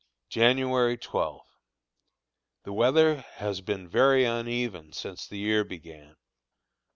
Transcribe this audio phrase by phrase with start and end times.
[0.29, 1.41] January 12.
[2.63, 6.15] The weather has been very uneven since the year began.